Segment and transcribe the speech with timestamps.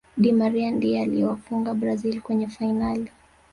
[0.17, 3.09] di Maria ndiye aliyewafunga brazil kwenye fainali